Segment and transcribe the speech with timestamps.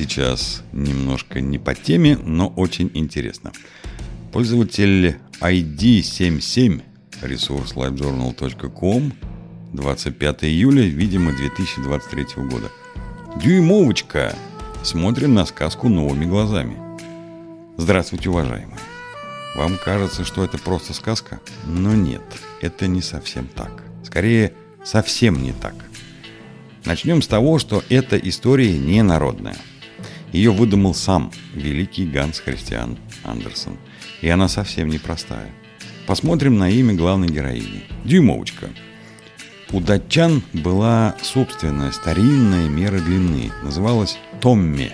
[0.00, 3.52] Сейчас немножко не по теме, но очень интересно.
[4.32, 6.80] Пользователь ID77
[7.20, 9.12] ресурс livejournal.com
[9.74, 12.70] 25 июля, видимо, 2023 года.
[13.36, 14.34] Дюймовочка.
[14.82, 16.78] Смотрим на сказку новыми глазами.
[17.76, 18.78] Здравствуйте, уважаемые.
[19.54, 21.40] Вам кажется, что это просто сказка?
[21.66, 22.22] Но нет,
[22.62, 23.82] это не совсем так.
[24.02, 25.74] Скорее, совсем не так.
[26.86, 29.56] Начнем с того, что эта история не народная.
[30.32, 33.76] Ее выдумал сам великий Ганс Христиан Андерсон.
[34.20, 35.50] И она совсем непростая.
[36.06, 37.84] Посмотрим на имя главной героини.
[38.04, 38.68] Дюймовочка.
[39.72, 43.52] У датчан была собственная старинная мера длины.
[43.62, 44.92] Называлась Томми.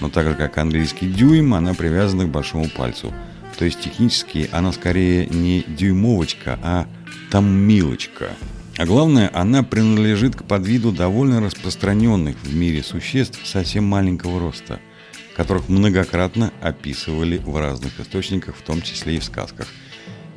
[0.00, 3.12] Но так же, как английский дюйм, она привязана к большому пальцу.
[3.58, 6.86] То есть технически она скорее не дюймовочка, а
[7.30, 8.30] томмилочка.
[8.78, 14.78] А главное, она принадлежит к подвиду довольно распространенных в мире существ совсем маленького роста,
[15.36, 19.66] которых многократно описывали в разных источниках, в том числе и в сказках.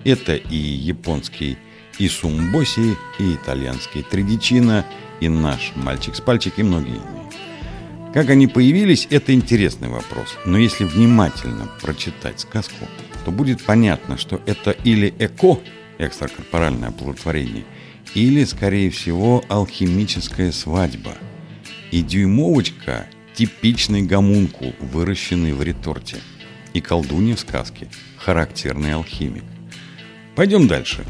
[0.05, 1.59] Это и японский
[1.99, 4.87] и сумбоси, и итальянский тридичина,
[5.19, 7.29] и наш мальчик с пальчик, и многие иные.
[8.11, 10.35] Как они появились, это интересный вопрос.
[10.45, 12.87] Но если внимательно прочитать сказку,
[13.23, 15.59] то будет понятно, что это или эко,
[16.07, 17.63] экстракорпоральное оплодотворение–
[18.13, 21.13] или, скорее всего, алхимическая свадьба.
[21.91, 26.17] И дюймовочка– типичный гомункул, выращенный в реторте.
[26.73, 29.43] И колдунья в сказке– характерный алхимик.
[30.35, 31.05] Пойдем дальше.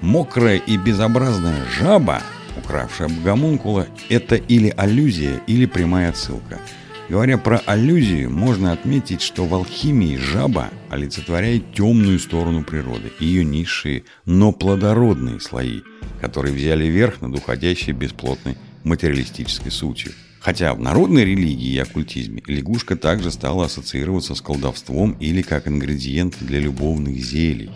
[0.00, 2.22] Мокрая и безобразная жаба,
[2.56, 6.58] укравшая гомункула, это или аллюзия, или прямая отсылка–
[7.10, 14.04] Говоря про аллюзию, можно отметить, что в алхимии жаба олицетворяет темную сторону природы, ее низшие,
[14.26, 15.80] но плодородные слои,
[16.20, 20.12] которые взяли верх над уходящей бесплотной материалистической сутью.
[20.38, 26.36] Хотя в народной религии и оккультизме лягушка также стала ассоциироваться с колдовством или как ингредиент
[26.40, 27.72] для любовных зелий.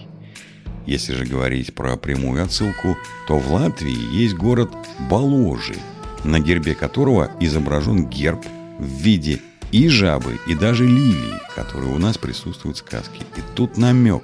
[0.86, 4.70] Если же говорить про прямую отсылку, то в Латвии есть город
[5.10, 5.75] Боложи,
[6.22, 8.47] на гербе которого изображен герб
[8.78, 9.40] в виде
[9.72, 13.20] и жабы, и даже лилии, которые у нас присутствуют в сказке.
[13.36, 14.22] И тут намек,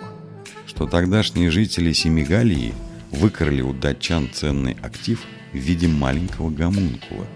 [0.66, 2.72] что тогдашние жители Семигалии
[3.10, 5.20] выкрали у датчан ценный актив
[5.52, 7.26] в виде маленького гомункула.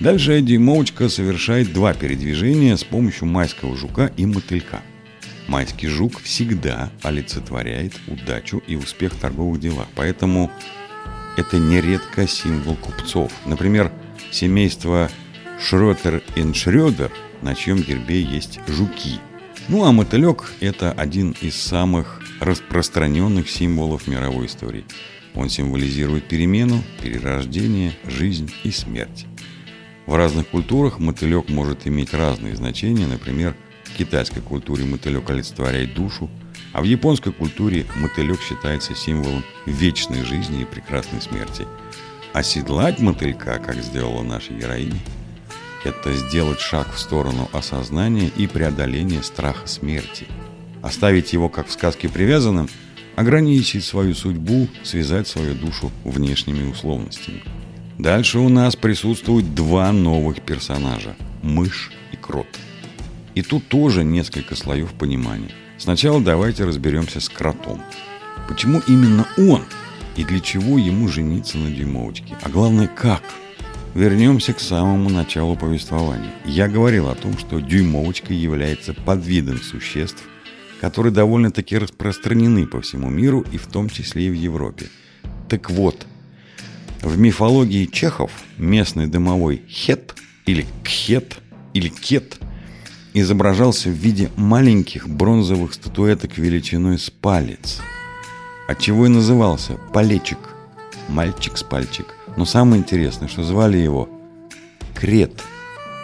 [0.00, 4.80] Дальше Эдди Моучка совершает два передвижения с помощью майского жука и мотылька.
[5.48, 10.50] Майский жук всегда олицетворяет удачу и успех в торговых делах, поэтому
[11.36, 13.32] это нередко символ купцов.
[13.46, 13.90] Например,
[14.30, 15.10] семейство
[15.62, 19.20] Шротер и Шрёдер, на чьем гербе есть жуки.
[19.68, 24.84] Ну а мотылек– это один из самых распространенных символов мировой истории.
[25.34, 29.26] Он символизирует перемену, перерождение, жизнь и смерть.
[30.06, 33.06] В разных культурах мотылек может иметь разные значения.
[33.06, 36.28] Например, в китайской культуре мотылек олицетворяет душу,
[36.72, 41.66] а в японской культуре мотылек считается символом вечной жизни и прекрасной смерти.
[42.32, 44.98] Оседлать мотылька, как сделала наша героиня,
[45.84, 50.26] это сделать шаг в сторону осознания и преодоления страха смерти.
[50.82, 52.68] Оставить его, как в сказке, привязанным,
[53.16, 57.42] ограничить свою судьбу, связать свою душу внешними условностями.
[57.98, 62.46] Дальше у нас присутствуют два новых персонажа– мышь и крот.
[63.34, 65.52] И тут тоже несколько слоев понимания.
[65.78, 67.82] Сначала давайте разберемся с кротом.
[68.48, 69.64] Почему именно он
[70.16, 72.36] и для чего ему жениться на дюймовочке?
[72.42, 73.22] А главное, как–
[73.94, 76.32] Вернемся к самому началу повествования.
[76.46, 80.22] Я говорил о том, что дюймовочка является подвидом существ,
[80.80, 84.86] которые довольно-таки распространены по всему миру и в том числе и в Европе.
[85.46, 86.06] Так вот,
[87.02, 90.14] в мифологии чехов местный домовой хет
[90.46, 91.36] или кхет
[91.74, 92.38] или кет
[93.12, 97.82] изображался в виде маленьких бронзовых статуэток величиной с палец,
[98.68, 100.38] отчего и назывался палечик,
[101.10, 102.06] мальчик с пальчик–
[102.36, 104.08] но самое интересное, что звали его
[104.94, 105.42] Крет,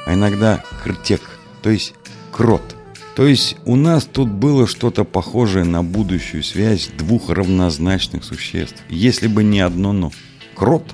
[0.07, 1.23] а иногда Кртек,
[1.63, 1.95] то есть
[2.33, 2.77] Крот.
[3.17, 8.83] То есть у нас тут было что-то похожее на будущую связь двух равнозначных существ.
[8.89, 10.13] Если бы не одно «но».
[10.55, 10.85] Крот,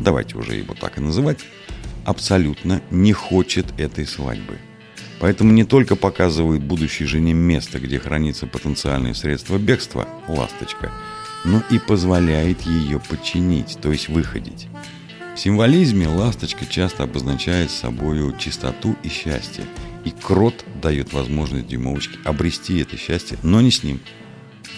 [0.00, 1.40] давайте уже его так и называть,
[2.04, 4.58] абсолютно не хочет этой свадьбы.
[5.20, 10.92] Поэтому не только показывает будущей жене место, где хранится потенциальное средство бегства– ласточка–
[11.46, 14.68] но и позволяет ее подчинить, то есть выходить.
[15.34, 19.64] В символизме ласточка часто обозначает собой чистоту и счастье,
[20.04, 24.00] и крот дает возможность дюймовочке обрести это счастье, но не с ним.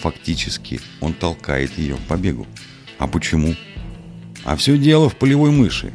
[0.01, 2.47] Фактически он толкает ее в побегу.
[2.97, 3.55] А почему?
[4.43, 5.91] А все дело в полевой мыши.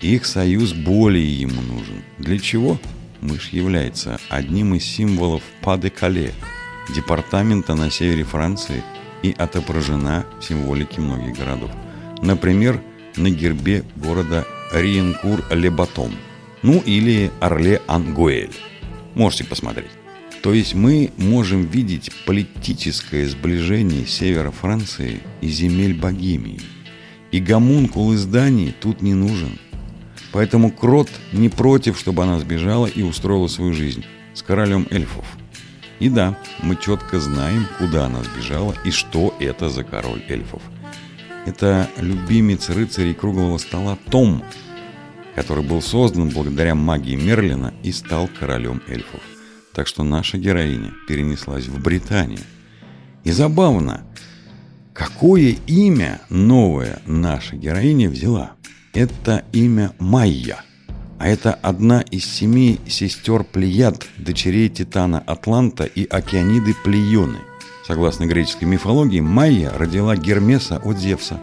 [0.00, 2.02] Их союз более ему нужен.
[2.18, 2.78] Для чего?
[3.24, 6.32] мышь является одним из символов Па-де-Кале,
[6.94, 8.82] департамента на севере Франции
[9.24, 11.70] и отображена в символике многих городов.
[12.20, 12.78] Например,
[13.16, 16.12] на гербе города Риенкур-Лебатон,
[16.62, 18.54] ну или Орле-Ангуэль.
[19.14, 19.90] Можете посмотреть.
[20.42, 26.60] То есть мы можем видеть политическое сближение севера Франции и земель Богемии.
[27.30, 29.58] И гомункул из Дании тут не нужен.
[30.32, 34.04] Поэтому Крот не против, чтобы она сбежала и устроила свою жизнь
[34.34, 35.24] с королем эльфов.
[36.00, 40.62] И да, мы четко знаем, куда она сбежала и что это за король эльфов.
[41.46, 44.42] Это любимец рыцарей круглого стола Том,
[45.34, 49.20] который был создан благодаря магии Мерлина и стал королем эльфов.
[49.74, 52.40] Так что наша героиня перенеслась в Британию.
[53.24, 54.04] И забавно,
[54.92, 58.52] какое имя новое наша героиня взяла.
[58.92, 60.62] Это имя Майя.
[61.24, 67.38] А это одна из семи сестер Плеяд, дочерей Титана Атланта и Океаниды Плеоны.
[67.86, 71.40] Согласно греческой мифологии, Майя родила Гермеса от Зевса.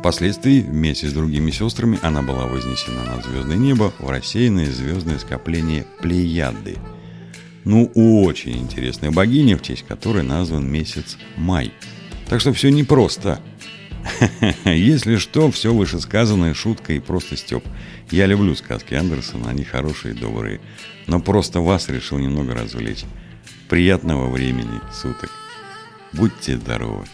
[0.00, 5.86] Впоследствии, вместе с другими сестрами, она была вознесена над звездное небо в рассеянное звездное скопление
[6.02, 6.76] Плеяды–
[7.64, 11.72] ну, очень интересная богиня, в честь которой назван месяц май.
[12.28, 13.40] Так что все непросто.
[14.64, 17.64] Если что, все вышесказанное шутка и просто степ.
[18.10, 20.60] Я люблю сказки Андерсона, они хорошие и добрые.
[21.06, 23.04] Но просто вас решил немного развлечь.
[23.68, 25.30] Приятного времени суток.
[26.12, 27.06] Будьте здоровы.